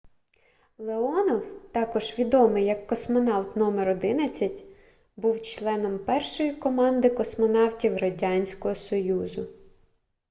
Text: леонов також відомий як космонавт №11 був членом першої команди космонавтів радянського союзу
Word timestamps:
леонов 0.77 1.43
також 1.71 2.15
відомий 2.19 2.65
як 2.65 2.87
космонавт 2.87 3.57
№11 3.57 4.63
був 5.15 5.41
членом 5.41 5.99
першої 5.99 6.51
команди 6.55 7.09
космонавтів 7.09 7.97
радянського 7.97 8.75
союзу 8.75 9.47